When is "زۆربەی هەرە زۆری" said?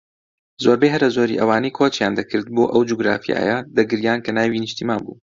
0.63-1.39